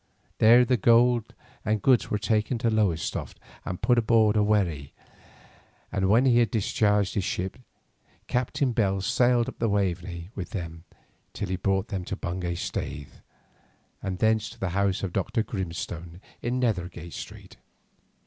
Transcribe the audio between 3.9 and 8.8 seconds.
aboard a wherry, and when he had discharged his ship, Captain